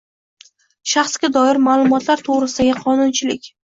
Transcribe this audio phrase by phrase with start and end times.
[0.93, 3.57] Shaxsga doir ma’lumotlar to‘g‘risidagi qonunchilik